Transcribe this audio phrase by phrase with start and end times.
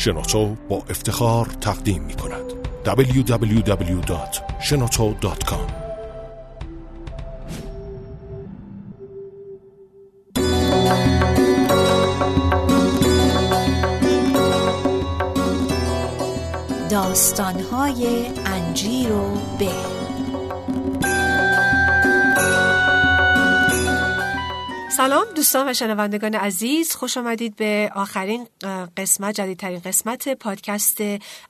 [0.00, 2.52] شنوتو با افتخار تقدیم می کند
[2.84, 5.72] www.shenoto.com
[16.90, 19.99] داستانهای انجیر و به
[24.96, 28.46] سلام دوستان و شنوندگان عزیز خوش آمدید به آخرین
[28.96, 30.98] قسمت جدیدترین قسمت پادکست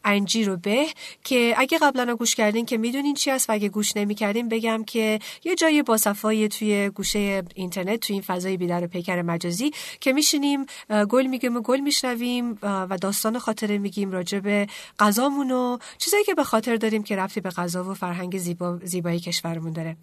[0.05, 0.87] انجی رو به
[1.25, 5.19] که اگه قبلا گوش کردین که می‌دونین چی است و اگه گوش نمی‌کردین بگم که
[5.45, 9.70] یه جای باصفایی توی گوشه اینترنت توی این فضای بیدار و پیکر مجازی
[10.01, 10.67] که میشینیم
[11.09, 14.67] گل میگیم و گل میشنویم و داستان خاطره میگیم راجع به
[14.98, 19.20] غذامون و چیزایی که به خاطر داریم که رفتی به غذا و فرهنگ زیبا، زیبایی
[19.20, 19.97] کشورمون داره.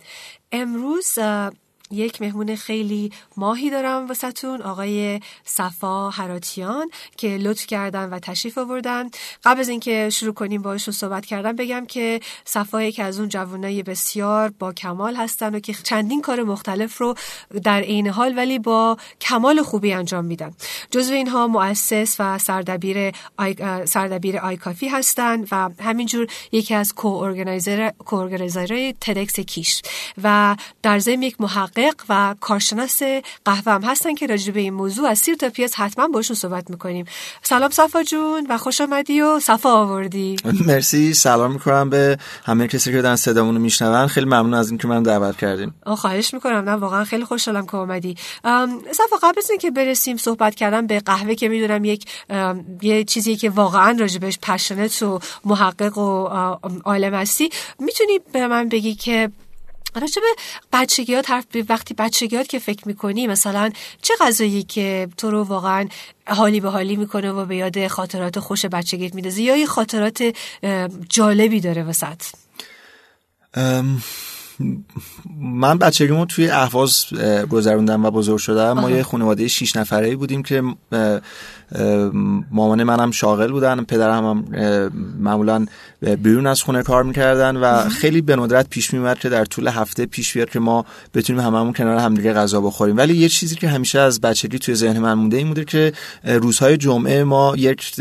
[0.52, 1.20] امروز
[1.92, 9.10] یک مهمون خیلی ماهی دارم واسهتون آقای صفا حراتیان که لطف کردن و تشریف آوردن.
[9.44, 13.84] قبل از اینکه شروع کنیم باهاشون صحبت کردم بگم که صفا یکی از اون جوانای
[13.84, 17.16] بسیار با کمال هستن و که چندین کار مختلف رو
[17.64, 20.54] در عین حال ولی با کمال خوبی انجام میدن.
[20.92, 23.56] جزو اینها مؤسس و سردبیر آی...
[23.86, 27.34] سردبیر آیکافی هستند و همینجور یکی از کو
[29.02, 29.82] تدکس کیش.
[30.24, 33.02] و در ضمن یک محقق محقق و کارشناس
[33.46, 36.70] قهوه هم هستن که راجع به این موضوع از سیر تا پیاز حتما باشون صحبت
[36.70, 37.06] می‌کنیم.
[37.42, 40.36] سلام صفا جون و خوش آمدی و صفا آوردی.
[40.66, 44.08] مرسی سلام می‌کنم به همه کسی که دارن صدامون رو میشنون.
[44.08, 46.70] خیلی ممنون از اینکه من دعوت کردیم خواهش می‌کنم.
[46.70, 48.16] نه واقعا خیلی خوشحالم که اومدی.
[48.92, 52.06] صفا قبل از اینکه برسیم صحبت کردم به قهوه که می‌دونم یک
[52.82, 56.28] یه چیزی که واقعا راجبش پشنت و محقق و
[56.86, 59.32] عالم هستی می‌تونی به من بگی که
[59.96, 60.28] راجع به
[60.74, 63.72] بچگیات حرف وقتی بچگیات که فکر می‌کنی مثلا
[64.02, 65.88] چه غذایی که تو رو واقعا
[66.28, 70.36] حالی به حالی می‌کنه و به یاد خاطرات خوش بچگیت میدازه یا یه خاطرات
[71.10, 72.22] جالبی داره وسط؟
[75.42, 77.06] من بچگیمو توی اهواز
[77.50, 78.74] گذروندم و بزرگ شدم.
[78.74, 80.64] ما یه خانواده شیش نفره بودیم که
[82.52, 84.46] مامان منم شاغل بودن پدرم هم
[85.20, 85.66] معمولا
[86.02, 90.06] بیرون از خونه کار می‌کردن و خیلی به ندرت پیش میومد که در طول هفته
[90.06, 92.98] پیش بیاد که ما بتونیم هممون کنار همدیگه غذا بخوریم.
[92.98, 95.94] ولی یه چیزی که همیشه از بچگی توی ذهن من مونده این بوده که
[96.24, 97.96] روزهای جمعه ما یک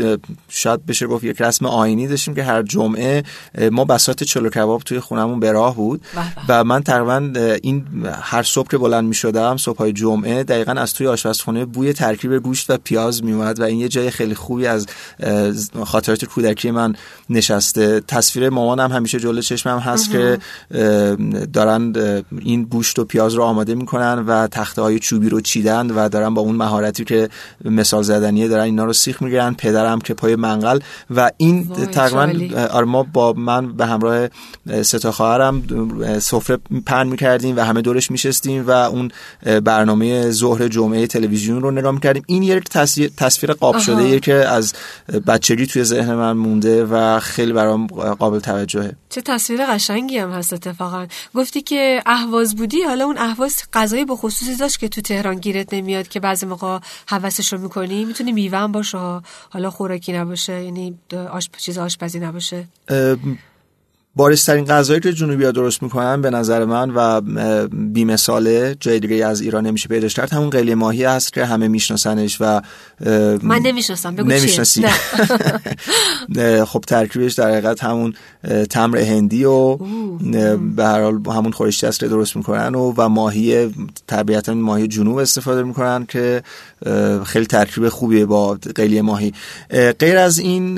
[0.49, 3.23] شاید بشه گفت یک رسم آینی داشتیم که هر جمعه
[3.71, 6.01] ما بساط چلو کباب توی خونمون به راه بود.
[6.49, 7.31] و من تقریبا
[7.63, 7.85] این
[8.21, 12.69] هر صبح که بلند می‌شدم صبح های جمعه دقیقا از توی آشپزخونه بوی ترکیب گوشت
[12.69, 14.87] و پیاز میومد و این یه جای خیلی خوبی از
[15.85, 16.95] خاطرات کودکی من
[17.29, 17.99] نشسته.
[18.07, 20.39] تصویر مامانم همیشه جلو چشمم هست که
[21.53, 21.93] دارن
[22.39, 26.33] این گوشت و پیاز رو آماده می‌کنن و تخته های چوبی رو چیدن و دارن
[26.33, 27.29] با اون مهارتی که
[27.65, 30.79] مثال زدنیه دارن اینا رو سیخ می‌گیرن پدرم که پای منقل.
[31.15, 34.27] و این تقریبا آره ما با من به همراه
[34.81, 35.63] سه تا خواهرم
[36.39, 39.11] سفره پهن می‌کردیم و همه دورش میشستیم و اون
[39.63, 42.23] برنامه ظهر جمعه تلویزیون رو نگاه می‌کردیم.
[42.27, 42.63] این یک
[43.17, 44.73] تصویر قاب شده یه که از
[45.27, 48.91] بچگی توی ذهن من مونده و خیلی برام قابل توجهه.
[49.09, 51.07] چه تصویر قشنگی هم هست اتفاقا.
[51.35, 55.73] گفتی که اهواز بودی حالا اون اهواز غذای به خصوصی داشت که تو تهران گیرت
[55.73, 58.97] نمیاد که بعضی موقع حواسش رو می‌کنی؟ می‌تونی میوه باشه
[59.49, 60.99] حالا خوراکی نباشه یعنی
[61.31, 61.57] آشپ...
[61.57, 62.67] چیز آشپزی نباشه؟
[64.17, 67.21] بارسترین غذایی که جنوبی ها درست می‌کنن به نظر من و
[67.71, 72.37] بیمثاله جای دیگه از ایران نمیشه پیداش کرد همون قلیه ماهی است که همه میشناسنش
[72.41, 72.61] و
[73.43, 74.85] من نمی‌شناسم بگو نمی‌شناسی.
[76.71, 78.13] خب ترکیبش در حقیقت همون
[78.69, 79.75] تمر هندی و
[80.75, 83.73] به هر حال همون خورشتی است که درست می‌کنن و و ماهی
[84.07, 86.43] طبیعتا ماهی جنوب استفاده می‌کنن که
[87.25, 89.33] خیلی ترکیب خوبیه با قلیه ماهی.
[89.99, 90.75] غیر از این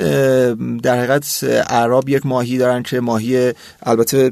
[0.77, 3.28] در حقیقت اعراب یک ماهی دارن که ماهی
[3.83, 4.31] البته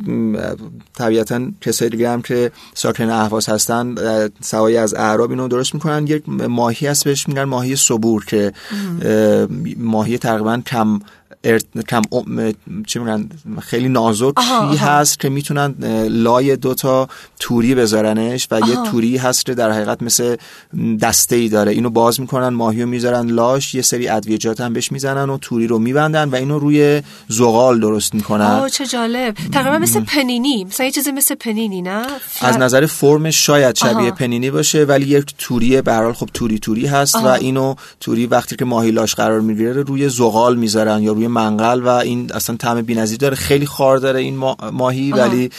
[0.98, 3.96] طبیعتا کسای دیگه هم که ساکن اهواز هستن
[4.42, 6.08] سوایی از اعراب اینو درست می‌کنن.
[6.08, 8.54] یک ماهی هست بهش میگن ماهی صبور که
[9.78, 11.00] ماهی تقریبا کم
[11.90, 12.02] کم
[12.88, 13.30] چه میگن؟
[13.62, 15.76] خیلی نازکی هست که می‌تونن
[16.08, 17.08] لای دوتا
[17.40, 20.36] توری بذارنش و یه توری هست که در حقیقت مثل
[21.02, 21.72] دسته ای داره.
[21.72, 25.68] اینو باز می‌کنن ماهی رو می‌ذارن لاش یه سری ادویجات هم بهش می‌زنن و توری
[25.68, 28.46] رو میبندن و اینو روی زغال درست می‌کنن.
[28.46, 29.36] آه چه جالب.
[29.54, 30.64] تقریبا مثل پنینی.
[30.64, 32.06] مثلا یه چیزی مثل پنینی نه؟
[32.42, 37.16] از نظر فرمش شاید شبیه پنینی باشه ولی یک توری به خب توری توری هست
[37.16, 41.82] و اینو توری وقتی که ماهی لاش قرار می‌گیره روی زغال می‌ذارن یا روی منقل
[41.84, 43.36] و این اصلا طعم بی‌نظیر داره.
[43.36, 44.36] خیلی خار داره این
[44.72, 45.50] ماهی ولی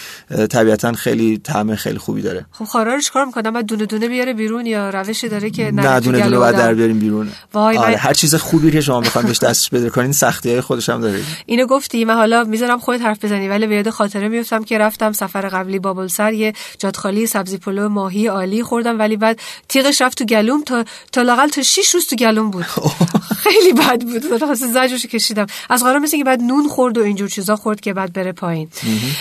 [0.50, 2.46] طبیعتا خیلی طعم خیلی خوبی داره.
[2.52, 6.00] خب خارا رو چیکار می‌کنم بعد دونه دونه بیاره بیرون یا روشی داره که نه
[6.00, 7.28] دونه دونه بعد در بیاریم بیرون.
[7.54, 10.88] وای آره هر چیز خوبی که شما بخواید بهش دستش بده کنین سختی های خودش
[10.88, 11.20] هم داره.
[11.46, 15.12] اینو گفتی من حالا می‌ذارم خودت حرف بزنی ولی به یاد خاطره میفتم که رفتم
[15.12, 20.24] سفر قبلی بابلسر یه جادخالی سبزی پلو ماهی عالی خوردم ولی بعد تیغش رفت تو
[20.24, 22.66] گلوم تا تا لاقل تا 6 روز تو گلوم بود.
[23.44, 24.44] خیلی بد بود.
[24.44, 25.46] خاص زجرش کشیدم.
[25.70, 28.68] از قرار مثل که بعد نون خورد و اینجور چیزا خورد که بعد بره پایین.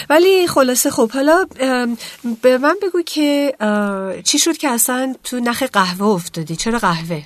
[0.10, 1.46] ولی خلاصه خب حالا
[2.42, 3.54] به من بگو که
[4.24, 7.24] چی شد که اصلا تو نخ قهوه افتادی؟ چرا قهوه؟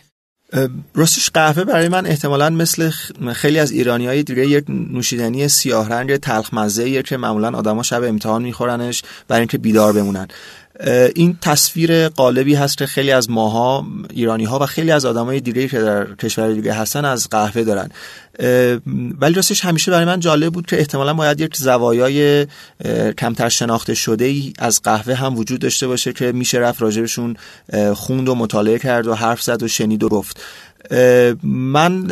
[0.95, 2.89] راستش قهوه برای من احتمالا مثل
[3.33, 8.03] خیلی از ایرانی های دیگه یک نوشیدنی سیاه رنگ تلخ مزه که معمولا آدما شب
[8.03, 10.27] امتحان میخورنش برای اینکه بیدار بمونن.
[11.15, 15.67] این تصویر قالبی هست که خیلی از ماها ایرانی ها و خیلی از آدمای دیگه
[15.67, 17.89] که در کشور دیگه هستن از قهوه دارن.
[19.19, 22.47] ولی راستش همیشه برای من جالب بود که احتمالا باید یک زوایای
[23.17, 27.35] کمتر شناخته شده ای از قهوه هم وجود داشته باشه که میشه رفت راجبشون
[27.93, 30.39] خوند و مطالعه کرد و حرف زد و شنید و گفت.
[31.43, 32.11] من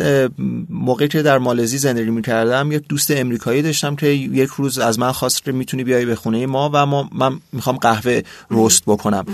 [0.69, 5.11] موقعی که در مالزی زندگی می‌کردم یک دوست امریکایی داشتم که یک روز از من
[5.11, 8.21] خواست که می‌تونی بیای به خونه ما و ما من می‌خوام قهوه
[8.51, 9.25] رست بکنم.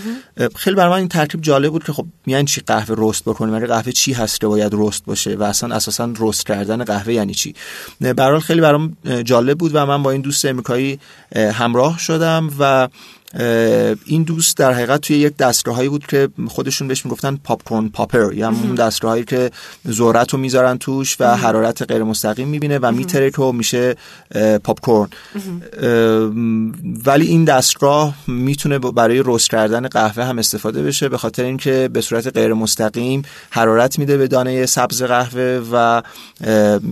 [0.56, 3.68] خیلی برای من این ترکیب جالب بود که خب میان چی قهوه رست بکنیم مگه
[3.68, 7.56] قهوه چی هست که باید رست باشه و اصلا اساسا رست کردن قهوه یعنی چی؟
[8.02, 11.00] برحال خیلی برام جالب بود و من با این دوست امریکایی
[11.36, 12.88] همراه شدم و
[14.06, 18.34] این دوست در حقیقت توی یک دستگاهایی بود که خودشون بهش می‌گفتن پاپ کورن پاپر
[18.34, 19.52] یا اون دستگاهایی که
[19.88, 23.96] ذرت رو می‌ذارن توش و حرارت غیر مستقیم می‌بینه و میترک و میشه
[24.64, 25.10] پاپ کورن
[27.06, 32.02] ولی این دستگاه می‌تونه برای roast کردن قهوه هم استفاده بشه به خاطر اینکه به
[32.02, 36.02] صورت غیر مستقیم حرارت میده به دانه سبز قهوه و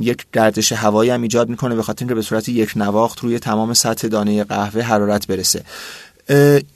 [0.01, 3.73] یک گردش هوایی هم ایجاد می‌کنه به خاطر اینکه به صورت یک نواخت روی تمام
[3.73, 5.63] سطح دانه قهوه حرارت برسه.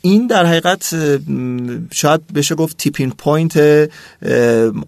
[0.01, 0.95] این در حقیقت
[1.93, 3.89] شاید بشه گفت tipping point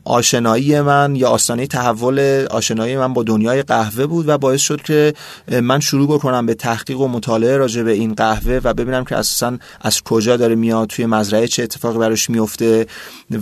[0.03, 5.13] آشنایی من یا آستانه تحول آشنایی من با دنیای قهوه بود و باعث شد که
[5.61, 9.57] من شروع بکنم به تحقیق و مطالعه راجع به این قهوه و ببینم که اساسا
[9.81, 12.87] از کجا داره میاد توی مزرعه چه اتفاقی براش میفته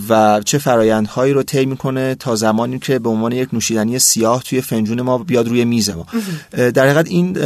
[0.10, 4.62] و چه فرایندهایی رو طی می‌کنه تا زمانی که به عنوان یک نوشیدنی سیاه توی
[4.62, 6.06] فنجون ما بیاد روی میز ما.
[6.52, 7.38] در حقیقت این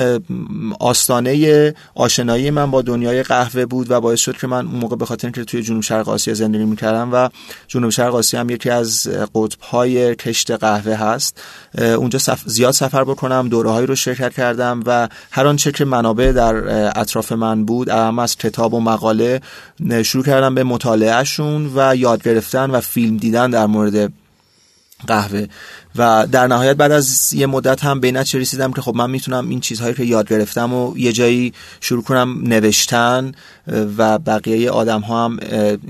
[0.80, 5.06] آستانه آشنایی من با دنیای قهوه بود و باعث شد که من اون موقع به
[5.06, 7.30] خاطر اینکه توی جنوب شرق آسیا زندگی می‌کردم و
[7.68, 11.42] جنوب شرق آسیا هم یکی از قطب های کشت قهوه هست
[11.78, 16.56] اونجا زیاد سفر بکنم دوره هایی رو شرکت کردم و هر آنچه که منابع در
[17.00, 19.42] اطراف من بود اما از کتاب و مقاله
[20.04, 24.14] شروع کردم به مطالعهشون و یاد گرفتن و فیلم دیدن در مورد
[25.08, 25.46] قهوه.
[25.96, 29.50] و در نهایت بعد از یه مدت هم به نتیجه رسیدم که خب من می‌تونم
[29.50, 33.32] این چیزهایی که یاد گرفتم و یه جایی شروع کنم نوشتن
[33.98, 35.38] و بقیه آدم ها هم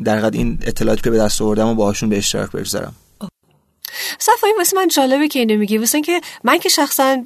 [0.03, 2.93] در این اطلاعاتی که به دست آوردم و باهاشون به اشتراک بگذارم.
[4.21, 5.77] صفایی واسه من جالبه که اینو میگی.
[5.77, 7.17] واسه که من که شخصا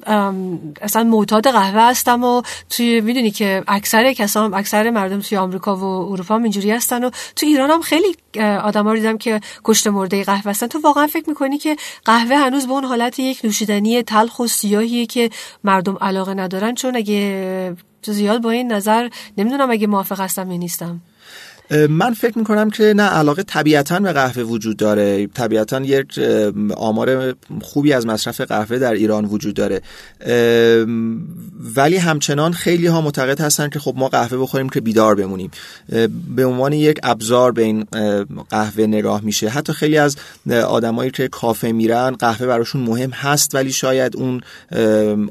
[0.82, 5.84] اصلا معتاد قهوه هستم و توی می‌دونی که اکثر کسام اکثر مردم توی آمریکا و
[5.84, 8.16] اروپا هم اینجوری هستن و تو ایران هم خیلی
[8.62, 10.66] آدما رو دیدم که کشت مرده قهوه هستن.
[10.66, 15.06] تو واقعا فکر می‌کنی که قهوه هنوز به اون حالت یک نوشیدنی تلخ و سیاهیه
[15.06, 15.30] که
[15.64, 19.08] مردم علاقه ندارن؟ چون اگه زیاد با این نظر
[19.38, 21.00] نمی‌دونم اگه موافق هستم یا نیستم.
[21.70, 25.26] من فکر می‌کنم که نه علاقه طبیعتا به قهوه وجود داره.
[25.26, 26.20] طبیعتا یک
[26.76, 29.82] آمار خوبی از مصرف قهوه در ایران وجود داره.
[31.76, 35.50] ولی همچنان خیلی ها معتقد هستن که خب ما قهوه بخوریم که بیدار بمونیم.
[36.36, 37.86] به عنوان یک ابزار به این
[38.50, 39.48] قهوه نگاه میشه.
[39.48, 40.16] حتی خیلی از
[40.68, 44.40] آدمایی که کافه میرن قهوه براشون مهم هست ولی شاید اون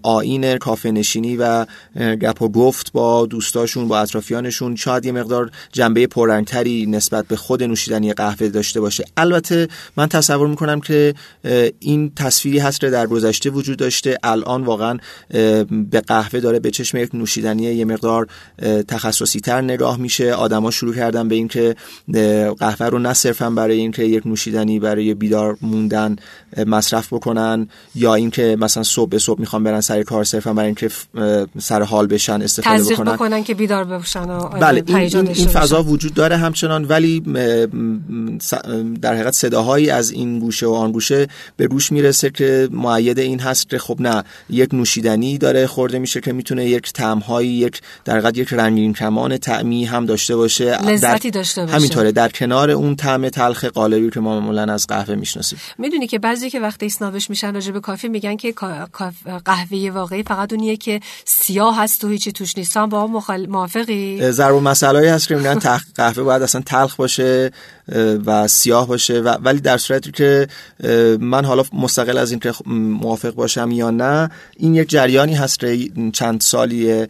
[0.04, 1.66] آین کافه نشینی و
[1.96, 7.36] گپ و گفت با دوستاشون با اطرافیانشون شاید یه مقدار جنبه پر پررنگتری نسبت به
[7.36, 9.06] خود نوشیدنی قهوه داشته باشه.
[9.18, 9.68] البته
[9.98, 11.14] من تصور می‌کنم که
[11.80, 14.18] این تصویری هست که در گذشته وجود داشته.
[14.24, 14.98] الان واقعا
[15.70, 18.28] به قهوه داره به چشم یک نوشیدنی یه مقدار
[18.88, 20.34] تخصصی تر نگاه میشه.
[20.34, 21.76] آدما شروع کردن به اینکه
[22.60, 26.16] قهوه رو نه صرفا برای اینکه یک نوشیدنی برای بیدار موندن
[26.68, 30.90] مصرف بکنن یا اینکه مثلا صبح به صبح می‌خوان برن سر کار صرفا برای اینکه
[31.60, 33.14] سر حال بشن استفاده بکنن.
[33.14, 37.20] بکنن که بیدار بشن بله این, این, این فضا وجود داره همچنان ولی
[39.02, 43.40] در حقیقت صداهایی از این گوشه و آن گوشه به گوش می‌رسه که معید این
[43.40, 48.14] هست که خب نه یک نوشیدنی داره خورده میشه که می‌تونه یک طعمهایی یک در
[48.14, 51.76] حقیقت یک رنگین کمان طعمی هم داشته باشه لذتی داشته باشه.
[51.76, 55.60] همینطوره در کنار اون طعم تلخ قالبی که ما معمولا از قهوه می‌شناسیم.
[55.78, 58.54] می‌دونی که بعضی که وقتی اسنابش میشن راجع به کافی میگن که
[59.46, 62.78] قهوه واقعی فقط اونیه که سیاه هست و هیچی توش نیست.
[62.78, 63.48] با مخال...
[63.48, 65.60] موافقی؟ ضرب مسئله هست که میگن
[66.06, 67.52] قهوه باید اصلا تلخ باشه
[68.26, 70.48] و سیاه باشه و ولی در صورتی که
[71.20, 76.42] من حالا مستقل از اینکه موافق باشم یا نه این یک جریانی هست که چند
[76.42, 77.08] سالی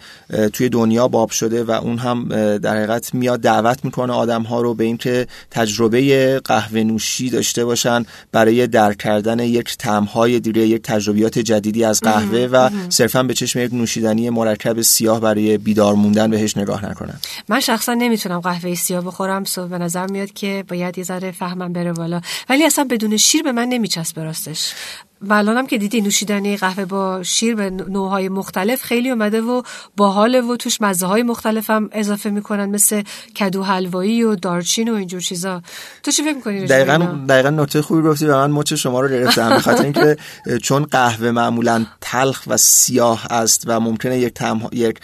[0.53, 4.73] توی دنیا باب شده و اون هم در حقیقت میاد دعوت می‌کنه آدم ها رو
[4.73, 9.77] به اینکه تجربه قهوه نوشی داشته باشن برای درک کردن یک
[10.13, 15.19] های دیگه یک تجربیات جدیدی از قهوه و صرفا به چشم یک نوشیدنی مرکب سیاه
[15.19, 17.19] برای بیدار موندن بهش نگاه نکنن.
[17.49, 21.73] من شخصا نمی‌تونم قهوه سیاه بخورم سو به نظر میاد که باید یه ذره فهمم
[21.73, 22.21] بره بالا.
[22.49, 24.73] ولی اصلا بدون شیر به من نمیچسبه راستش.
[25.21, 29.61] و الانم که دیدی نوشیدنی قهوه با شیر به نوعهای مختلف خیلی اومده و
[29.97, 33.01] باحال و توش مزه های مختلف هم اضافه می‌کنن مثل
[33.39, 35.61] کدو حلوایی و دارچین و اینجور چیزا
[36.03, 36.97] تو چی فکر می‌کنی دقیقاً
[37.29, 40.17] دقیقاً نکته خوبی گفتی و من مچ شما رو گرفتم به خاطر اینکه
[40.65, 44.69] چون قهوه معمولا تلخ و سیاه است و ممکنه یک تم...
[44.71, 44.99] یک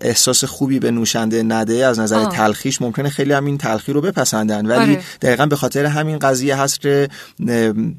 [0.00, 2.32] احساس خوبی به نوشنده نده از نظر آه.
[2.32, 5.02] تلخیش ممکنه خیلی هم این تلخی رو بپسندن ولی آره.
[5.22, 7.08] دقیقاً به خاطر همین قضیه هست که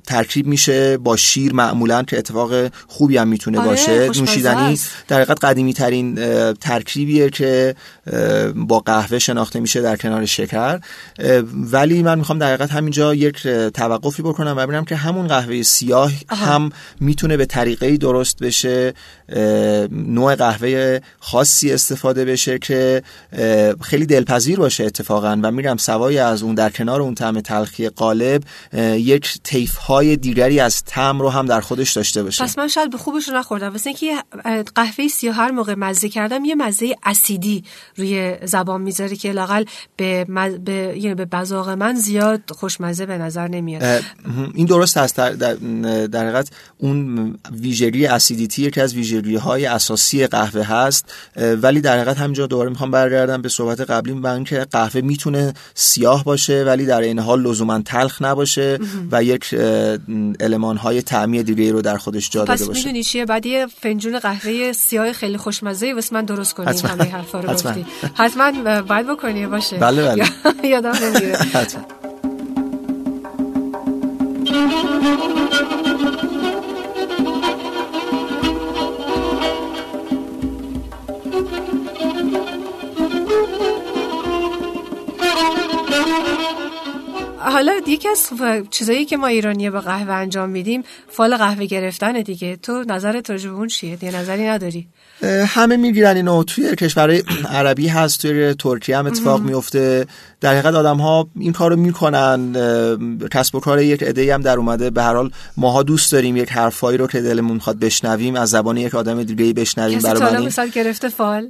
[0.08, 2.51] ترکیب میشه با شیر معمولا که اتفاق
[2.88, 4.08] خوبی هم می‌تونه آره، باشه.
[4.08, 6.15] نوشیدنی در حقیقت قدیمی ترین
[6.53, 7.75] ترکیبیه که
[8.56, 10.80] با قهوه شناخته میشه در کنار شکر.
[11.54, 16.12] ولی من می‌خوام در حقیقت همینجا یک توقفی بکنم و ببینم که همون قهوه سیاه
[16.30, 18.94] هم می‌تونه به طریقه درست بشه.
[19.92, 23.04] نوع قهوه خاصی استفاده بشه که
[23.82, 25.40] خیلی دلپذیر باشه اتفاقا.
[25.44, 28.44] و میرم سوای از اون در کنار اون طعم تلخی قالب
[28.94, 32.44] یک تیف های دیگری از طعم رو هم در خودش داشته باشه.
[32.44, 33.72] پس من شاید به خوبش نخوردم.
[33.72, 34.24] واسه اینکه
[34.76, 37.64] قهوه سیاه هر موقع مزه کردم یه مزه اسیدی
[37.98, 39.63] روی زبان می‌ذاره که لاقل
[39.98, 40.54] به مز...
[40.54, 44.04] به یعنی به بزاق من زیاد خوشمزه به نظر نمیاد.
[44.54, 45.16] این درست هست.
[45.16, 45.54] در
[46.08, 51.13] در حقیقت اون ویژگی اسیدیتی که از ویژگی های اساسی قهوه هست.
[51.36, 56.24] ولی در حقیقت همینجا دوباره می‌خوام برگردم به صحبت قبلی من که قهوه می‌تونه سیاه
[56.24, 58.80] باشه ولی در این حال لزوما تلخ نباشه
[59.12, 59.56] و یک
[60.39, 62.72] المان های طعمی دیگه رو در خودش جا داده باشه.
[62.72, 67.04] پس می‌دونی چیه؟ بعد یه فنجون قهوه سیاه خیلی خوشمزه واسه من درست کنی همه
[67.04, 67.86] حرفا رو گفتی.
[68.20, 69.77] حتما باید بکنی باشه.
[69.77, 70.25] بله بله.
[70.74, 71.38] یادم نمیره.
[87.50, 88.30] حالا یکی از
[88.70, 92.56] چیزایی که ما ایرانی با قهوه انجام میدیم فال قهوه گرفتن دیگه.
[92.56, 94.88] تو نظرت راجع به اون چیه؟ یه نظری نداری؟
[95.48, 96.44] همه می‌گیرن اینو.
[96.44, 100.08] توی کشورهای عربی هست توی ترکیه هم اتفاق میفته
[100.42, 102.54] در حقیقت آدم ها این کارو می‌کنن.
[103.32, 104.89] کسب و کار یک عده هم در اومده.
[104.89, 108.77] به هر حال ماها دوست داریم یک حرفایی رو که دلمون می‌خواد بشنویم از زبان
[108.77, 110.00] یک آدم دیگه بشنویم.
[110.00, 111.50] برای من گرفته فال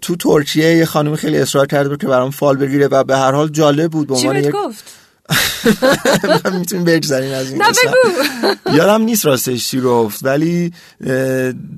[0.00, 3.48] تو ترکیه یه خانم خیلی اصرار بود که برام فال بگیره و به هر حال
[3.48, 4.06] جالب بود.
[4.06, 5.05] به عنوان یک گفت؟
[6.58, 7.62] می‌تونیم بگذاریم از این
[8.72, 10.72] یادم نیست راستش چی گفت ولی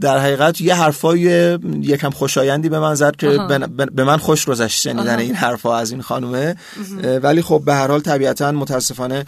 [0.01, 1.21] در حقیقت یه حرفای
[1.83, 3.39] یکم خوشایندی به من زد که
[3.95, 6.57] به من خوش گذشت شنیدن این حرفا از این خانومه.
[7.23, 9.25] ولی خب به هر حال طبیعتا متاسفانه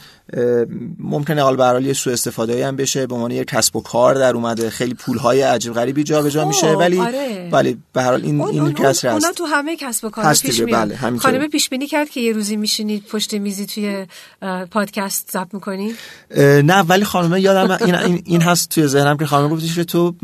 [0.98, 3.06] ممکنه حال به هر حال یه سوء استفاده هم بشه.
[3.06, 4.70] به عنوان یه کسب و کار در اومده.
[4.70, 6.72] خیلی پول های عجیب غریبی جابجا میشه.
[6.72, 7.48] خب، ولی آره.
[7.52, 9.34] ولی به هر حال این این کسر هست.
[9.34, 10.88] تو همه کسب و کار پیش میاد.
[10.88, 14.06] بله خانم پیش بینی کرد که یه روزی میشینید پشت میزی توی
[14.70, 15.94] پادکست ضبط می‌کنی؟
[16.64, 20.14] نه ولی خانم یادم این این هست توی ذهنم که خانم گفتش که تو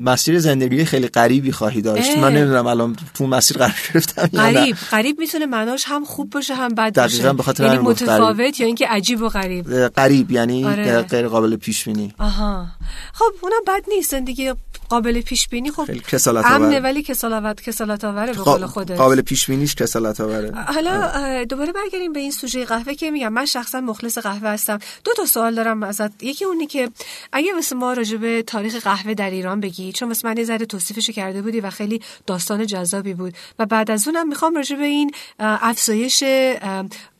[0.00, 2.18] مسیر زندگی خیلی غریبی خواهی داشت.
[2.18, 4.76] من نمی‌دونم الان تو مسیر قرار گرفتم غریب.
[4.90, 7.32] غریب می‌تونه معناش هم خوب باشه هم بد باشه.
[7.32, 9.88] به خاطر یعنی متفاوت یا اینکه عجیب و غریب.
[9.88, 11.02] غریب یعنی آره.
[11.02, 12.66] غیر قابل پیش بینی آها.
[13.12, 14.10] خب اونم بد نیست.
[14.10, 14.52] زندگی
[14.88, 19.46] قابل پیش بینی خب کسالت امنه ولی کسالت کسالت آوره به قول خودت قابل پیش
[19.46, 23.27] بینیش کسالت آوره حالا دوباره برگردیم به این سوژه قهوه که میگم.
[23.28, 24.78] من شخصا مخلص قهوه هستم.
[25.04, 26.22] دو تا سوال دارم ازت.
[26.22, 26.90] یکی اونی که
[27.32, 30.66] اگه واسه ما راجع به تاریخ قهوه در ایران بگی چون واسه من یه ذره
[30.66, 33.34] توصیفش کرده بودی و خیلی داستان جذابی بود.
[33.58, 36.24] و بعد از اونم می‌خوام راجع به این افزایش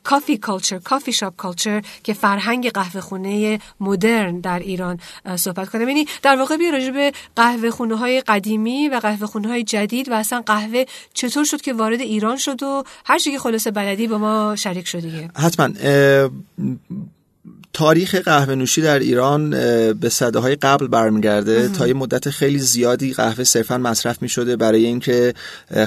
[0.08, 5.00] کافی کالچر کافی شاپ کالچر که فرهنگ قهوه خونه مدرن در ایران
[5.36, 5.88] صحبت کنم.
[5.88, 10.08] یعنی در واقع بیا راجع به قهوه خونه های قدیمی و قهوه خونه های جدید
[10.08, 10.84] و اصلا قهوه
[11.14, 14.88] چطور شد که وارد ایران شد و هر چیزی که خلاصه بلدی با ما شریک
[14.88, 15.68] شدیه حتما
[17.78, 19.50] تاریخ قهوه نوشی در ایران
[19.92, 21.68] به صده های قبل برمیگرده.
[21.68, 25.34] تا یه مدت خیلی زیادی قهوه صرفا مصرف می شده برای اینکه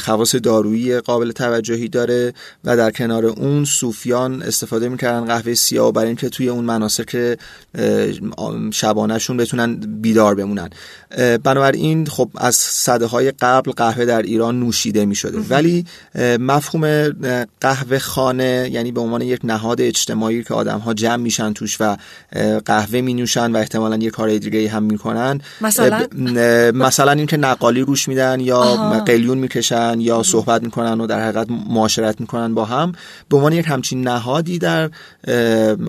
[0.01, 2.33] خواص دارویی قابل توجهی داره
[2.63, 7.37] و در کنار اون صوفیان استفاده می‌کردن قهوه سیاه برای اینکه توی اون مناسک
[8.71, 10.69] شبانهشون بتونن بیدار بمونن.
[11.43, 15.85] بنابراین خب از صده های قبل قهوه در ایران نوشیده می شده ولی
[16.39, 17.09] مفهوم
[17.61, 21.97] قهوه خانه یعنی به عنوان یک نهاد اجتماعی که آدم ها جمع میشن توش و
[22.65, 25.41] قهوه می نوشن و احتمالا یه کار دیگه هم می‌کنن.
[25.61, 26.07] مثلا؟
[26.71, 28.61] مثلا اینکه نقالی روش میدن یا
[29.05, 32.91] قلیون می‌کشن یا صحبت می‌کنن و در حقیقت معاشرت می‌کنن با هم.
[33.29, 34.89] به عنوان یک همچین نهادی در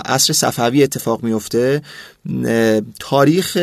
[0.05, 1.83] عصر صفوی اتفاق میفته
[3.01, 3.59] تاریخ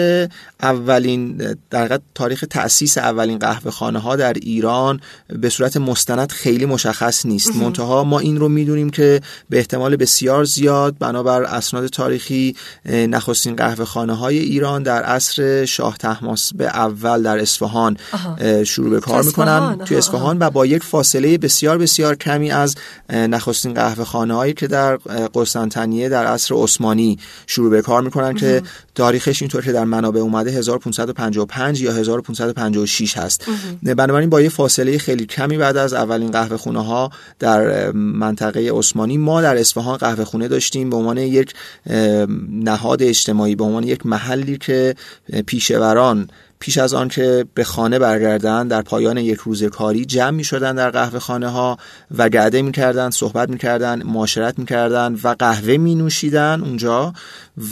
[0.62, 7.26] اولین در تاریخ تأسیس اولین قهوه خانه ها در ایران به صورت مستند خیلی مشخص
[7.26, 7.56] نیست.
[7.56, 13.86] منتها ما این رو می‌دونیم که به احتمال بسیار زیاد بنابر اسناد تاریخی نخستین قهوه
[13.86, 15.98] خانه های ایران در عصر شاه
[16.56, 17.98] به اول در اصفهان
[18.66, 19.78] شروع به کار می‌کنن.
[19.86, 22.76] توی اصفهان و با یک فاصله بسیار بسیار کمی از
[23.10, 24.98] نخستین قهوه خانه هایی که در
[25.34, 28.49] قسطنطنیه در عصر عثمانی شروع به کار می‌کنن که
[28.96, 33.46] تاریخش اینطور که در منابع اومده 1555 یا 1556 هست.
[33.84, 39.18] بنابراین با یه فاصله خیلی کمی بعد از اولین قهوه خونه ها در منطقه عثمانی
[39.18, 41.54] ما در اصفهان قهوه خونه داشتیم به عنوان یک
[42.50, 44.96] نهاد اجتماعی به عنوان یک محلی که
[45.46, 46.30] پیشوران
[46.60, 50.76] پیش از آن که به خانه برگردن در پایان یک روز کاری جمع می شدن
[50.76, 51.78] در قهوه خانه ها
[52.18, 57.14] و گرده می کردن صحبت می کردن معاشرت می کردن و قهوه می نوشیدن اونجا.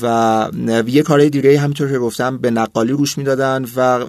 [0.02, 0.48] و
[0.88, 4.06] یه کارهای دیگه همینطور که گفتم به نقالی روش می‌دادن و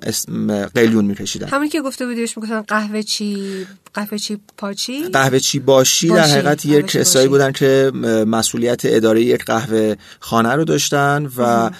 [0.74, 1.48] قلیون میکشیدن.
[1.48, 6.66] همونی که گفته بودیش می‌گفتن قهوه چی قهوه چی پاچی؟ قهوه چی باشی, در حقیقت
[6.66, 7.90] یک کسایی بودن که
[8.26, 11.70] مسئولیت اداره یک قهوه خانه رو داشتن و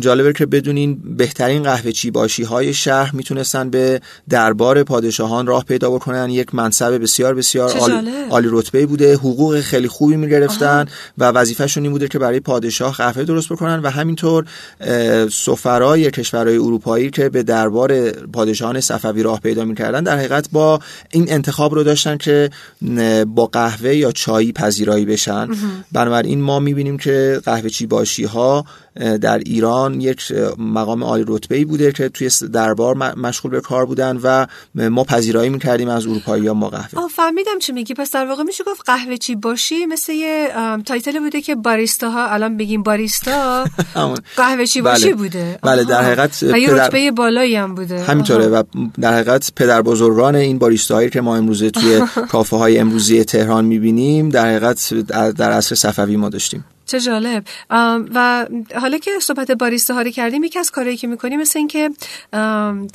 [0.00, 5.90] جالبه که بدونین بهترین قهوه چی باشی های شهر می‌تونستن به دربار پادشاهان راه پیدا
[5.90, 6.30] بکنن.
[6.30, 7.72] یک منصب بسیار بسیار
[8.30, 9.14] عالی رتبه بوده.
[9.14, 10.86] حقوق خیلی خوبی می‌گرفتن
[11.18, 14.44] و وظیفهشون این بوده که برای پادشاه قهوه درست بکنن و همینطور
[15.32, 21.32] سفرای کشورهای اروپایی که به دربار پادشاهان صفوی راه پیدا می‌کردن در حقیقت با این
[21.32, 22.50] انتخاب رو داشتن که
[23.26, 25.48] با قهوه یا چایی پذیرایی بشن.
[25.92, 28.64] بنابراین ما می‌بینیم که قهوه چی باشی ها
[28.98, 34.20] در ایران یک مقام عالی رتبه ای بوده که توی دربار مشغول به کار بودن
[34.22, 37.08] و ما پذیرایی می‌کردیم از اروپایی ها با قهوه.
[37.08, 37.94] فهمیدم چی میگی.
[37.94, 40.48] پس در واقع میشه گفت قهوه چی باشی؟ مثل یه
[40.86, 43.64] title بوده که باریستا ها الان بگیم باریستا
[44.36, 45.14] قهوه چی باشی بله.
[45.14, 48.02] بوده؟ بله در حقیقت و یه رتبه بالایی هم بوده.
[48.02, 48.62] همینطوره و
[49.00, 52.00] در حقیقت پدر بزرگان این باریستا هایی که ما امروزه توی
[52.32, 54.94] کافه های امروزی تهران می‌بینیم در حقیقت
[55.36, 56.64] در عصر صفوی ما داشتیم.
[56.88, 57.44] چه جالب.
[58.14, 58.46] و
[58.80, 61.90] حالا که صحبت باریستا ها رو کردیم یکی از کارهایی که می‌کنیم مثل اینکه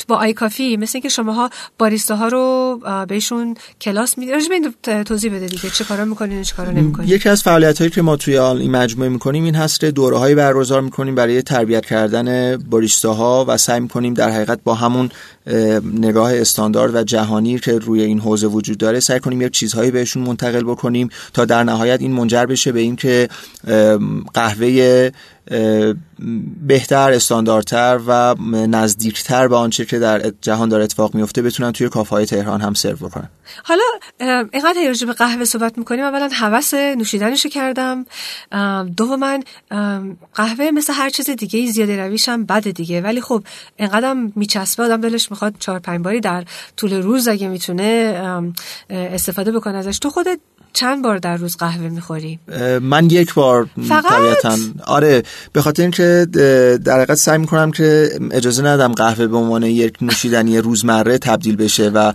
[0.08, 5.36] با آی کافی مثل اینکه شماها باریستا ها رو بهشون کلاس می‌دید راجع این توضیح
[5.36, 5.70] بده دیگه.
[5.70, 7.10] چه کارا می‌کنین چه کارا نمی‌کنین.
[7.10, 10.82] یکی از فعالیت هایی که ما توی این مجموعه می‌کنیم این هست دوره هایی برگزار
[10.82, 15.10] می‌کنیم برای تربیت کردن باریستا ها و سعی می‌کنیم در حقیقت با همون
[15.94, 20.24] نگاه استاندارد و جهانی که روی این حوزه وجود داره سعی کنیم یک چیزهایی بهشون
[20.24, 23.30] منتقل بکنیم تا در نهایت این منجر بشه به اینکه
[24.34, 25.12] قهوه
[26.68, 32.10] بهتر استانداردتر و نزدیکتر به آنچه که در جهان داره اتفاق میفته بتونن توی کافه
[32.10, 33.30] های تهران هم سرو بکنن.
[33.64, 33.84] حالا
[34.54, 38.06] اینقدر راجع به قهوه صحبت می‌کنیم اولا هوس نوشیدنشو کردم
[39.20, 39.44] من
[40.34, 43.02] قهوه مثل هر چیز دیگه زیاده رویش هم بده دیگه.
[43.02, 43.44] ولی خب
[43.76, 46.46] اینقدر میچسبه آدم دلش می‌خواد چهار پنج باری در
[46.78, 47.84] طول روز اگه می‌تونه
[48.90, 50.00] استفاده بکنه ازش.
[50.00, 50.40] تو خودت
[50.74, 52.40] چند بار در روز قهوه می‌خوری؟
[52.82, 55.24] من یک بار طبیعتا آره
[55.54, 56.28] به خاطر اینکه
[56.86, 61.90] در حقیقت سعی می‌کنم که اجازه ندم قهوه به عنوان یک نوشیدنی روزمره تبدیل بشه
[61.90, 62.14] و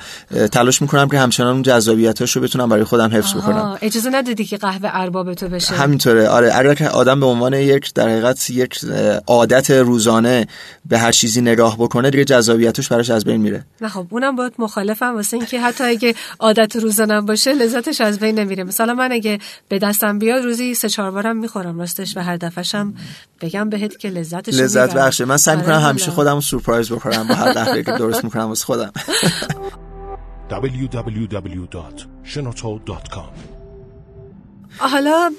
[0.53, 3.79] تلاش می‌کنم که همچنان اون جذابیتاش رو بتونم برای خودم حفظ بکنم.
[3.83, 6.29] اجازه ندادی که قهوه ارباب تو بشه؟ همینطوره.
[6.29, 8.81] آره اگر که آدم به عنوان یک در حقیقت یک
[9.27, 10.47] عادت روزانه
[10.87, 13.65] به هر چیزی نگاه بکنه دیگه جذابیتش براش از بین میره.
[13.81, 18.39] نه خب اونم باید مخالفم واسه اینکه حتی اگه عادت روزانه باشه لذتش از بین
[18.39, 18.65] نمیره.
[18.65, 22.95] مثلا من اگه به دستم بیاد روزی سه چهار بارم می‌خورم راستش و هر دفعهشم
[23.41, 25.25] بگم بهت که لذتش لذت بخشه.
[25.25, 28.65] من سعی می‌کنم آره، همیشه خودم سورپرایز بکنم با هر دفعه که درست می‌کنم واسه
[28.65, 28.93] خودم.
[30.51, 33.31] www.shenoto.com
[34.79, 35.31] حالا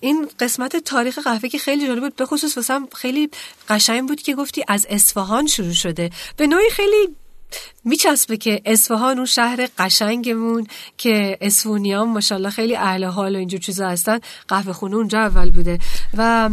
[0.00, 3.30] این قسمت تاریخ قهوه که خیلی جالب بود به خصوص واسم خیلی
[3.68, 6.10] قشنگ بود که گفتی از اصفهان شروع شده.
[6.36, 7.16] به نوعی خیلی
[7.84, 13.88] میچسبه که اصفهان اون شهر قشنگمون که اسفونیان ماشاءالله خیلی اهل حال و اینجور چیزا
[13.88, 14.18] هستن.
[14.48, 15.78] قهوه خونه اونجا اول بوده.
[16.16, 16.50] و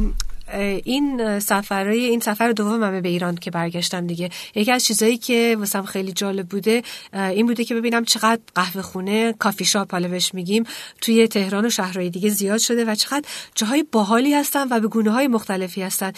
[0.84, 4.30] این سفرهای این سفر دوممه به ایران که برگشتم دیگه.
[4.56, 6.82] یکی از چیزایی که واسم خیلی جالب بوده
[7.14, 10.64] این بوده که ببینم چقدر قهوه خونه کافی شاپ حالا بهش میگیم
[11.02, 15.12] توی تهران و شهرهای دیگه زیاد شده و چقدر جاهای باحالی هستن و به گونه
[15.12, 16.12] های مختلفی هستن.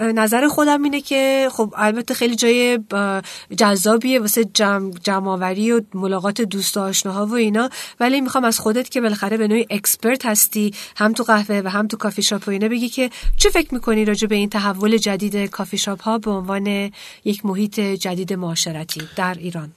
[0.00, 2.78] نظر خودم اینه که خب البته خیلی جای
[3.56, 7.70] جذابیه واسه جمع جمعآوری و ملاقات دوست و آشناها و اینا.
[8.00, 11.86] ولی می‌خوام از خودت که بالاخره به نوعی expert هستی هم تو قهوه و هم
[11.86, 15.36] تو کافی شاپ و اینا بگی که چه فکر می‌کنی راجع به این تحول جدید
[15.36, 16.90] کافی شاپ ها به عنوان
[17.24, 19.72] یک محیط جدید معاشرتی در ایران؟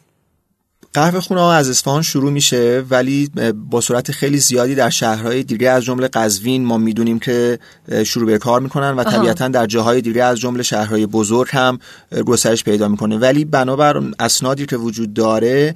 [0.93, 3.31] قهوه خونه ها از اصفهان شروع میشه ولی
[3.69, 7.59] با صورت خیلی زیادی در شهرهای دیگه از جمله قزوین ما می‌دونیم که
[8.05, 11.79] شروع به کار می‌کنن و طبیعتا در جاهای دیگه از جمله شهرهای بزرگ هم
[12.25, 13.17] گسترش پیدا می‌کنه.
[13.17, 15.75] ولی بنابر اسنادی که وجود داره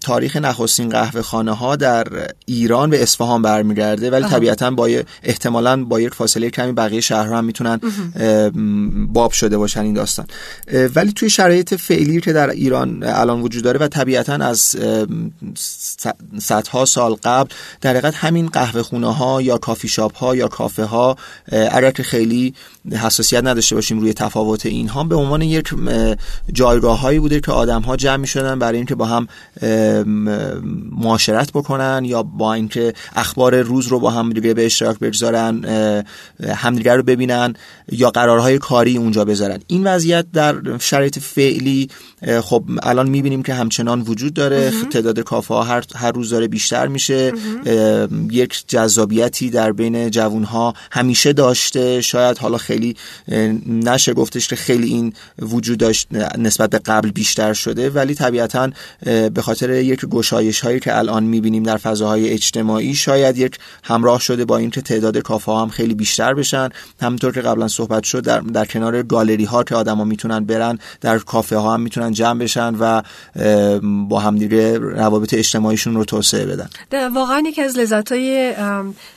[0.00, 2.06] تاریخ نخستین قهوه خانه ها در
[2.46, 4.88] ایران به اصفهان برمیگرده ولی طبیعتا با
[5.22, 7.80] احتمالا با یک فاصله کمی بقیه شهرها هم می‌تونن
[9.12, 10.26] باب شده باشن این داستان.
[10.94, 14.76] ولی توی شرایط فعلی که در ایران الان وجود داره و طبیعتا از
[16.38, 17.50] صدها سال قبل
[17.80, 21.16] در حقیقت همین قهوه خونه ها یا کافی شاپ ها یا کافه ها
[21.92, 22.54] که خیلی
[22.92, 25.04] حساسیت نداشته باشیم روی تفاوت اینها.
[25.04, 25.68] به عنوان یک
[26.52, 29.28] جایگاه هایی بوده که آدم ها جمع می شدن برای اینکه با هم
[30.92, 35.64] معاشرت بکنن یا با اینکه اخبار روز رو با هم دیگه به اشتراک بگذارن
[36.48, 37.54] همدیگه رو ببینن
[37.92, 39.58] یا قرارهای کاری اونجا بذارن.
[39.66, 41.88] این وضعیت در شرایط فعلی
[42.42, 44.72] خب الان می‌بینیم که همچنان وجود داره.
[44.90, 47.32] تعداد کافه ها هر, هر روز داره بیشتر میشه.
[48.30, 52.00] یک جذابیتی در بین جوون ها همیشه داشته.
[52.00, 52.77] شاید حالا خیلی
[53.66, 57.90] نشه گفتش که خیلی این وجود داشت نسبت به قبل بیشتر شده.
[57.90, 58.70] ولی طبیعتا
[59.34, 64.44] به خاطر یک گشایش هایی که الان می‌بینیم در فضاهای اجتماعی شاید یک همراه شده
[64.44, 66.68] با اینکه تعداد کافه ها هم خیلی بیشتر بشن.
[67.00, 71.18] همونطور که قبلا صحبت شد در, در کنار گالری ها که آدما می‌تونن برن در
[71.18, 73.02] کافه ها هم می‌تونن جمع بشن و
[74.08, 76.68] با همدیگه روابط اجتماعیشون رو توسعه بدن.
[77.14, 78.54] واقعا یکی از لذت های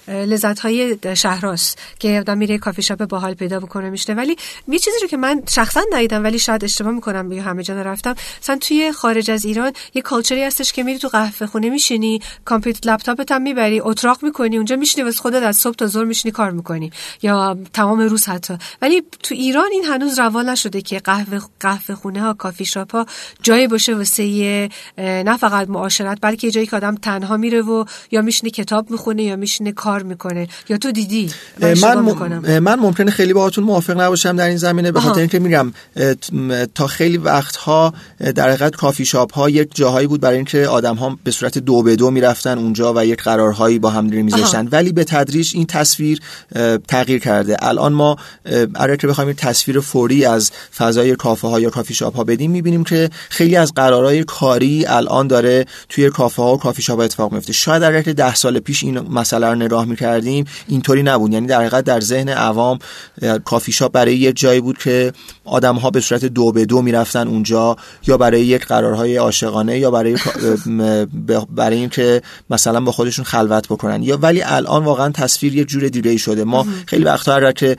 [0.08, 4.36] لذت های شهراست که آدم میره کافی شاپ باحال پیدا بکنه میشه ولی
[4.68, 8.16] یه چیزی رو که من شخصا ندیدم ولی شاید اشتباه می‌کنم بگم همه جا رفتم
[8.42, 12.92] مثلا توی خارج از ایران یه کالچری هستش که میری تو قهوه خونه میشینی کامپیوتر
[12.92, 16.52] لپتاپت هم می‌بری اتراق می‌کنی اونجا میشینی واسه خودت از صبح تا ظهر میشینی کار
[16.52, 16.92] می‌کنی.
[17.22, 18.58] یا تمام روز حتی.
[18.82, 23.06] ولی تو ایران این هنوز روان نشده که قهوه قهوه خونه ها کافی شاپ ها
[23.44, 28.22] جایی باشه واسه نه فقط معاشرت بلکه یه جایی که آدم تنها میره و یا
[28.22, 30.48] میشینه کتاب می‌خونه یا میشینه کار می‌کنه.
[30.70, 35.00] یا تو دیدی؟ من من, من ممکنه خیلی باهاتون موافق نباشم در این زمینه به
[35.00, 35.74] خاطر اینکه میگم
[36.76, 37.94] تا خیلی وقتها
[38.36, 41.84] در حقیقت کافی شاپ ها یک جاهایی بود برای اینکه آدم ها به صورت دو
[41.84, 44.68] به دو می‌رفتن اونجا و یک قرارهایی با هم دیگه میذاشتن.
[44.68, 46.20] ولی به تدریج این تصویر
[46.88, 47.58] تغییر کرده.
[47.60, 48.18] الان ما
[48.76, 52.84] اگر که بخوایم تصویر فوری از فضای کافه ها یا کافی شاپ ها بدیم می‌بینیم
[52.84, 57.54] که خیلی از قرارهای کاری الان داره توی کافه ها و کافی شاپ اتفاق میفته
[57.54, 61.34] شاید اگر که ده سال پیش این مسئله رو نگاه می‌کردیم اینطوری نبود.
[61.34, 62.80] یعنی در حقیقت در ذهن عوام
[63.46, 65.14] کافی شاپ برای یک جایی بود که
[65.46, 69.92] آدم ها به صورت دو به دو می‌رفتن اونجا یا برای یک قرارهای عاشقانه یا
[69.92, 70.18] برای
[71.56, 74.04] برای اینکه مثلا با خودشون خلوت بکنن.
[74.04, 76.44] یا ولی الان واقعا تصویر یک جور دیگه شده.
[76.44, 77.78] ما خیلی وقتا اگر که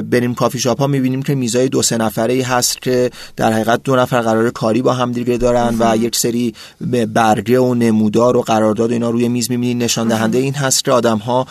[0.00, 3.82] بریم کافی شاپ ها می‌بینیم که میزای دو سه نفره ای هست که در حقیقت
[3.82, 6.54] دو نفر قرار کاری با هم دیگه دارن و یک سری
[7.14, 10.92] برگه و نمودار و قرارداد و اینا روی میز می‌بینید نشان دهنده این هست که
[10.92, 11.46] آدم ها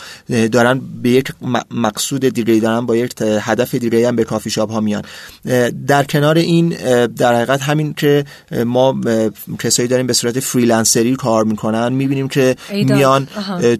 [0.52, 1.32] دارن به یک
[1.70, 5.02] مقصود دیگه دارن با یک هدف دیگه هم به کافی شاپ ها میان.
[5.86, 6.68] در کنار این
[7.06, 8.24] در حقیقت همین که
[8.64, 8.94] ما
[9.58, 13.28] کسایی داریم به صورت freelancer ی کار می‌کنن می‌بینیم که میان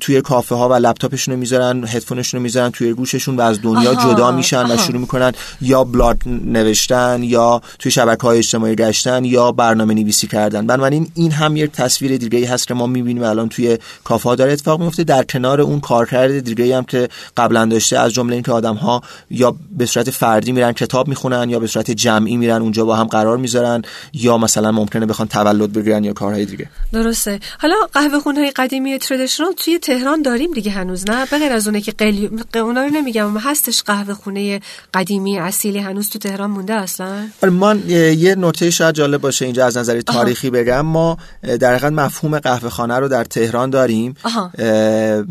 [0.01, 3.91] توی کافه ها و لپتاپشون رو می‌ذارن هدفونشون رو می‌ذارن توی گوششون و از دنیا
[3.91, 4.15] آها.
[4.15, 4.75] جدا میشن آها.
[4.75, 10.27] و شروع می‌کنن یا بلاگ نوشتن یا توی شبکه های اجتماعی گشتن یا برنامه نویسی
[10.27, 10.67] کردن.
[10.67, 14.53] بنابراین این هم یک تصویر دیگه هست که ما می‌بینیم الان توی کافه ها داره
[14.53, 18.75] اتفاق میفته در کنار اون کارکرد دیگه هم که قبلا داشته از جمله اینکه آدم
[18.75, 19.03] ها
[19.35, 23.07] یا به صورت فردی میرن کتاب می‌خونن یا به صورت جمعی میرن اونجا با هم
[23.07, 26.69] قرار می‌ذارن یا مثلا ممکنه بخوان تولد بگیرن یا کارهای دیگه.
[26.93, 27.41] درسته.
[27.59, 31.67] حالا قهوه خونه های قدیمی تردیشنال توی تهران داریم دیگه هنوز نه؟ به غیر از
[31.67, 34.61] اونه که قلی اونا رو نمیگم هستش قهوه خونه
[34.95, 39.77] قدیمی اصیلی هنوز تو تهران مونده اصلا؟ من یه نکته شاید جالب باشه اینجا از
[39.77, 40.81] نظر تاریخی بگم.
[40.81, 41.19] ما
[41.61, 44.17] در حقیقت مفهوم قهوه خانه رو در تهران داریم.
[44.23, 44.51] آها.
[44.59, 45.25] اه،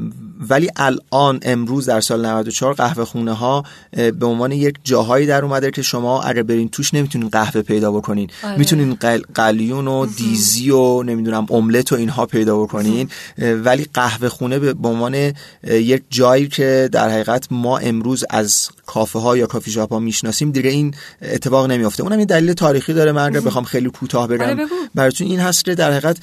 [0.50, 5.72] ولی الان امروز در سال 94 قهوه خونه ها به عنوان یک جاهایی در اومده
[5.72, 8.30] که شما اگر برین توش نمی‌تونین قهوه پیدا بکنین.
[8.44, 8.58] آره.
[8.58, 9.22] می‌تونین قل...
[9.34, 13.10] قلیون و دیزی و نمی‌دونم املت و اینها پیدا بکنین.
[13.38, 19.38] ولی قهوه خونه به عنوان یک جایی که در حقیقت ما امروز از کافه ها
[19.38, 22.04] یا کافی شاپ ها می‌شناسیم دیگه این اتفاق نمیافته.
[22.04, 24.76] اونم یه دلیل تاریخی داره من اگر بخوام خیلی کوتاه آره، بگم بگو.
[24.96, 26.18] براتون این هست که در حقیقت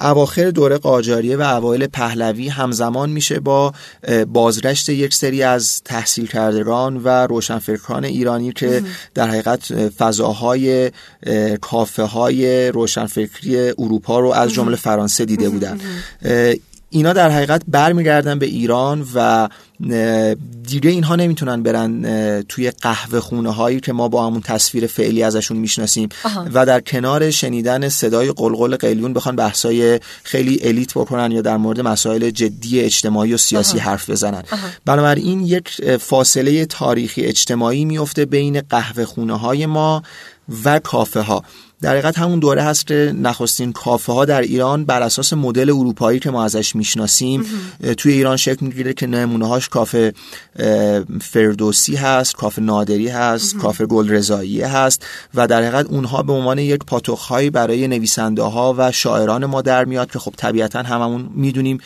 [0.00, 3.57] اواخر دوره قاجاریه و اوایل پهلوی همزمان میشه با
[4.32, 8.82] بازرشت یک سری از تحصیل کردگان و روشنفکران ایرانی که
[9.14, 10.90] در حقیقت اه، فضاهای
[11.22, 15.80] اه، کافه های روشنفکری اروپا رو از جمله فرانسه دیده بودن.
[16.90, 19.48] اینا در حقیقت برمیگردن به ایران و
[20.62, 25.56] دیگه اینها نمی‌تونن برن توی قهوه خونه هایی که ما با همون تصویر فعلی ازشون
[25.56, 26.08] می‌شناسیم.
[26.24, 26.46] آها.
[26.54, 31.80] و در کنار شنیدن صدای قلقل قلیون بخوان بحثای خیلی الیت بکنن یا در مورد
[31.80, 34.42] مسائل جدی اجتماعی و سیاسی حرف بزنن.
[34.84, 40.02] بنابراین یک اه، فاصله تاریخی اجتماعی میفته بین قهوه خونه های ما
[40.64, 41.44] و کافه ها
[41.82, 46.18] در حقیقت همون دوره هست که نخستین کافه ها در ایران بر اساس مدل اروپایی
[46.18, 47.44] که ما ازش می‌شناسیم
[47.96, 50.12] توی ایران شکل می‌گیره که نمونه هاش کافه
[51.20, 56.84] فردوسی هست کافه نادری هست کافه گلرضایی هست و در حقیقت اونها به عنوان یک
[56.84, 61.78] پاتوخهایی برای نویسنده ها و شاعران ما در میاد که خب طبیعتا هممون می‌دونیم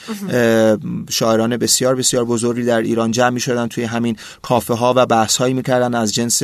[1.10, 5.54] شاعران بسیار بسیار بزرگی در ایران جمع می‌شدن توی همین کافه ها و بحث هایی
[5.54, 6.42] می‌کردن از جنس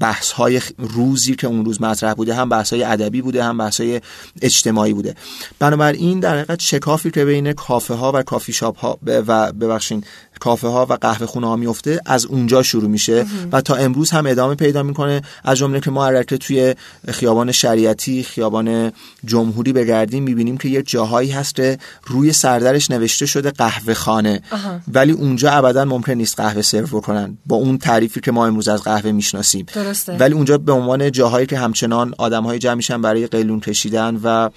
[0.00, 3.80] بحث های روزی که اون روز مطرح بوده هم بحث های ادبی بوده هم بحث
[3.80, 4.00] های
[4.42, 5.14] اجتماعی بوده.
[5.58, 10.04] بنابراین در حقیقت شکافی که بین کافه ها و کافی شاپ ها و ببخشین
[10.40, 14.26] کافه ها و قهوه خونه ها میفته از اونجا شروع میشه و تا امروز هم
[14.26, 15.22] ادامه پیدا می‌کنه.
[15.44, 16.74] از جمله که ما که توی
[17.08, 18.92] خیابان شریعتی خیابان
[19.24, 24.42] جمهوری بگردیم می‌بینیم که یک جاهایی هست که روی سردرش نوشته شده قهوه خانه.
[24.50, 24.80] آها.
[24.92, 27.38] ولی اونجا ابدا ممکن نیست قهوه سرو بکنن.
[27.46, 29.66] با اون تعریفی که ما امروز از قهوه می‌شناسیم.
[29.74, 30.16] درسته.
[30.16, 34.50] ولی اونجا به عنوان جاهایی که همچنان آدمهای جمع میشن برای قیلون کشیدن و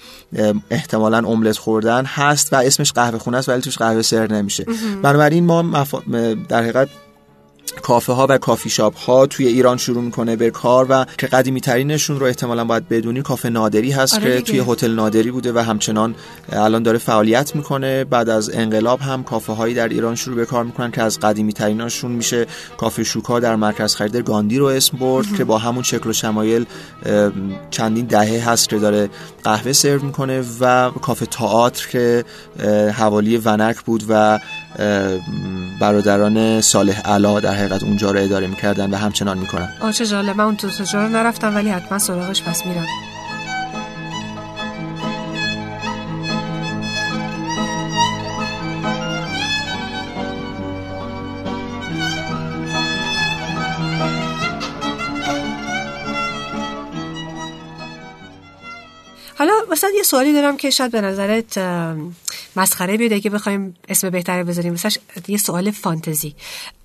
[0.70, 4.66] احتمالا املت خوردن هست و اسمش قهوه خونه است ولی توش قهوه سر نمیشه.
[5.02, 5.98] بنابراین ما مفا...
[6.48, 6.88] در حقیقت
[7.82, 11.60] کافه ها و کافی شاپ ها توی ایران شروع می‌کنه به کار و که قدیمی
[11.60, 14.42] ترینشون رو احتمالا باید بدونی کافه نادری هست آره که.
[14.42, 16.14] توی هتل نادری بوده و همچنان
[16.52, 20.64] الان داره فعالیت می‌کنه بعد از انقلاب هم کافه هایی در ایران شروع به کار
[20.64, 22.46] می‌کنن که از قدیمی تریناشون میشه
[22.78, 26.66] کافه شوکا در مرکز خرید گاندی رو اسم برد که با همون شکل و شمایل
[27.70, 29.10] چندین دهه هست که داره
[29.44, 32.24] قهوه سرو می‌کنه و کافه تئاتر که
[32.96, 34.38] حوالی ونک بود و
[35.80, 39.72] برادران صالح علا در حقیقت اونجا رو اداره می‌کردن و همچنان می‌کنن.
[39.80, 40.36] آه چه جالب.
[40.36, 42.86] من اون تو رو نرفتم ولی حتما سراغش پس میرم.
[59.38, 61.58] حالا مثلا یه سوالی دارم که شاید به نظرت
[62.56, 63.12] مسخره بیاد.
[63.12, 64.90] اگه بخوایم اسم بهتره بذاریم مثلا
[65.28, 66.34] یه سوال فانتزی.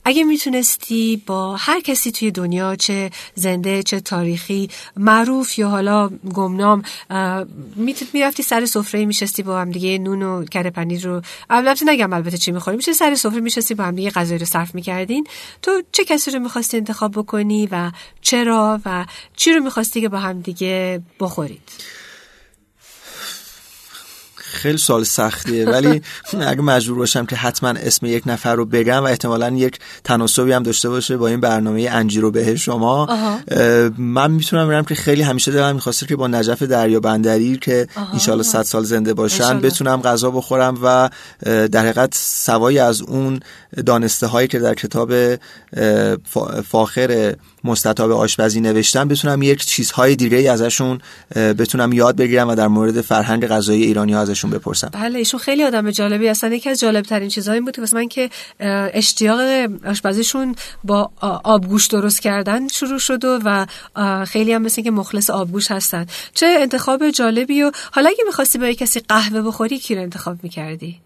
[0.05, 6.83] اگه می‌تونستی با هر کسی توی دنیا چه زنده چه تاریخی معروف یا حالا گمنام
[7.09, 11.85] اه، میت- می‌رفتی سر سفره میشستی با هم دیگه نون و کره پنیر رو البته
[11.85, 15.27] نگم البته چی می‌خوری میشه سر سفره میشستی با هم دیگه غذای رو صرف می‌کردین.
[15.61, 17.91] تو چه کسی رو می‌خواستی انتخاب بکنی و
[18.21, 21.61] چرا و چی رو می‌خواستی که با هم دیگه بخورید؟
[24.55, 26.01] خیلی سوال سختیه ولی
[26.39, 30.63] اگه مجبور باشم که حتما اسم یک نفر رو بگم و احتمالا یک تناسبی هم
[30.63, 33.39] داشته باشه با این برنامه انجیرو به شما آها.
[33.97, 38.43] من می‌تونم بگم که خیلی همیشه دلم می‌خواسته که با نجف دریا بندری که انشالله
[38.43, 39.59] صد سال زنده باشن.
[39.59, 41.09] بتونم غذا بخورم و
[41.45, 43.39] در حقیقت سوای از اون
[43.85, 45.13] دانسته هایی که در کتاب
[46.69, 47.35] فاخر
[47.65, 50.99] مستطاب آشپزی نوشتم بتونم یک چیزهای دیگه ازشون
[51.35, 54.89] بتونم یاد بگیرم و در مورد فرهنگ غذایی ایرانی ها ازشون بپرسم.
[54.93, 57.97] بله ایشون خیلی آدم جالبی اصلا یکی از جالب ترین چیزها این بود که واسه
[57.97, 58.29] من که
[58.93, 59.39] اشتیاق
[59.85, 61.11] آشپزیشون با
[61.43, 63.65] آبگوش درست کردن شروع شد و
[64.25, 66.05] خیلی هم مثل که مخلص آبگوش هستن.
[66.33, 70.37] چه انتخاب جالبی و حالا اگه می‌خواستی با یه کسی قهوه بخوری کی رو انتخاب
[70.43, 70.99] می‌کردی؟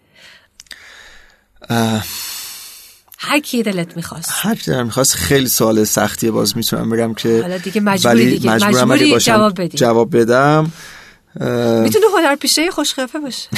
[3.22, 4.30] هر کی دلت می‌خواست.
[4.34, 8.50] هر کی دلم می‌خواست خیلی سوال سختیه باز می‌تونم بگم که حالا دیگه مجبوری دیگه.
[8.50, 9.78] مجبورم مجبوری جواب بدی.
[9.78, 10.72] جواب بدم.
[11.42, 13.50] اه، می‌تونه هنر پیشه خوشقیافه باشه.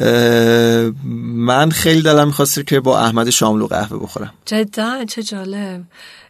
[0.00, 0.92] اه،
[1.34, 4.32] من خیلی دلم می‌خواسته که با احمد شاملو قهوه بخورم.
[4.46, 5.82] جدا چه جالب.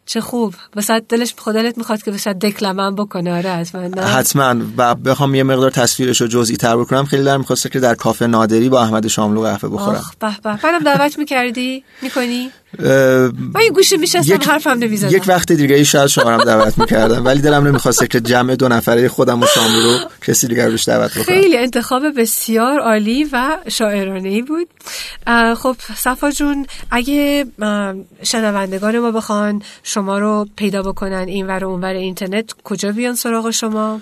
[0.06, 0.54] چه خوب.
[0.76, 3.36] واسه دلش خودت می‌خواد که واسه دکلمم بکنه.
[3.36, 4.02] آره حتما.
[4.02, 4.64] حتما.
[4.76, 7.04] و بخوام یه مقدار تصویرش رو جزئی تر بکنم.
[7.04, 10.04] خیلی در می‌خواسته که در کافه نادری با احمد شاملو قهوه بخورم.
[10.20, 10.66] به به.
[10.66, 15.16] منم دعوت می‌کردی؟ می‌کنی؟ من یه گوشه میشستم حرفم نمی‌زدم.
[15.16, 17.24] یک وقت دیگه ای شاید شما هم دعوت می‌کردم.
[17.24, 21.10] ولی دلم نمی‌خواسته که جمع دو نفره خودم و شاملو رو کسی دیگر روش دعوت
[21.10, 21.24] بکنم.
[21.24, 24.68] خیلی انتخاب بسیار عالی و شاعرانه ای بود
[25.56, 27.44] خب صفا جون اگه
[28.22, 33.50] شنوندگان ما بخوان شما رو پیدا بکنن این ور اون ور اینترنت کجا بیان سراغ
[33.50, 34.00] شما؟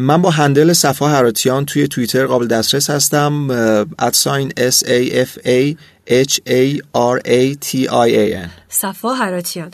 [0.00, 3.50] من با هندل صفا هراتیان توی توییتر قابل دسترس هستم.
[3.98, 5.76] ادساین S A F A
[6.06, 9.70] H A R A T I A N صفا هراتیان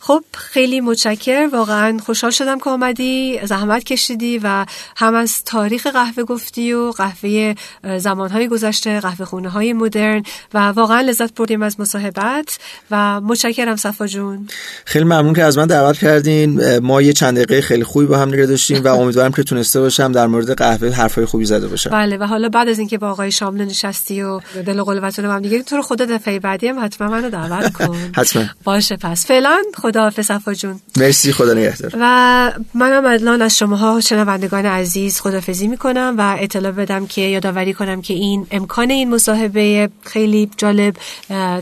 [0.00, 6.24] خب خیلی متشکر واقعا خوشحال شدم که آمدی زحمت کشیدی و هم از تاریخ قهوه
[6.24, 7.54] گفتی و قهوه
[7.98, 10.22] زمانهای گذشته قهوه خونه های مدرن
[10.54, 12.58] و واقعا لذت بردیم از مصاحبت
[12.90, 14.48] و متشکرم صفا جون.
[14.84, 16.78] خیلی ممنون که از من دعوت کردین.
[16.78, 20.12] ما یه چند دقیقه خیلی خوبی با هم دیگه داشتیم و امیدوارم که تونسته باشم
[20.12, 21.90] در مورد قهوه حرفای خوبی زده باشم.
[21.90, 25.40] بله و حالا بعد از اینکه با آقای شامل نشستی و دل و قلوتون هم
[25.40, 27.93] دیگه تو رو خود دفعه بعدی هم حتما منو دعوت کن.
[28.16, 28.44] حتما.
[28.64, 29.26] باشه پس.
[29.26, 30.80] فعلا خداحافظ صفا جون.
[30.96, 31.92] مرسی خدا نگهدار.
[32.00, 38.02] و منم الان از شماها شنوندگان عزیز خدافزی می‌کنم و اطلاع بدم که یادآوری کنم
[38.02, 40.94] که این امکان این مصاحبه خیلی جالب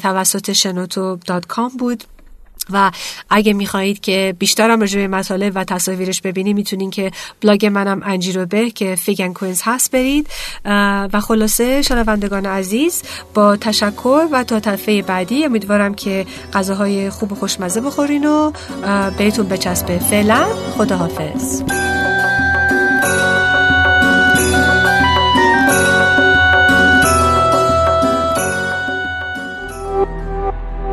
[0.02, 2.04] توسط شنوتو dot com بود.
[2.72, 2.90] و
[3.30, 8.38] اگه می‌خواهید که بیشترم راجع به مطالب و تصاویرش ببینید می‌تونین که بلاگ منم انجیر
[8.38, 10.28] و به که Fig and Quince هست برید.
[11.12, 13.02] و خلاصه شنوندگان عزیز
[13.34, 15.44] با تشکر و تا طرفه بعدی.
[15.44, 18.52] امیدوارم که غذاهای خوب و خوشمزه بخورین و
[19.18, 19.98] بهتون بچسبه.
[19.98, 20.46] فعلا
[20.78, 21.62] خداحافظ.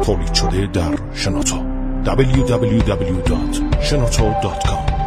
[0.05, 1.68] تولید شده در شنوتو
[2.03, 4.98] www.shenoto.com